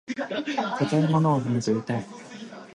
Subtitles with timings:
[0.79, 2.05] 硬いものを踏むと痛い。